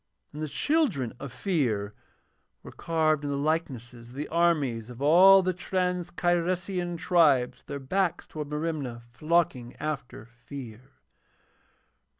And 0.33 0.41
the 0.41 0.47
children 0.49 1.13
of 1.19 1.31
Fear 1.31 1.93
were 2.63 2.71
carved 2.71 3.23
in 3.23 3.29
the 3.29 3.37
likeness 3.37 3.93
of 3.93 4.13
the 4.13 4.27
armies 4.29 4.89
of 4.89 4.99
all 4.99 5.43
the 5.43 5.53
trans 5.53 6.09
Cyresian 6.09 6.97
tribes 6.97 7.59
with 7.59 7.67
their 7.67 7.77
backs 7.79 8.25
towards 8.25 8.49
Merimna, 8.49 9.03
flocking 9.11 9.75
after 9.75 10.25
Fear. 10.25 10.81